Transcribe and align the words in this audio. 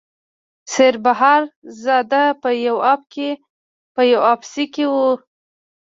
سیر 0.73 0.95
بهادر 1.03 1.43
زاده 1.83 2.23
په 3.95 4.01
یو 4.15 4.19
اف 4.31 4.41
سي 4.51 4.65
کې 4.73 4.85
و. 4.89 4.95